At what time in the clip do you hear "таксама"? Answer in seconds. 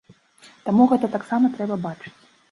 1.15-1.51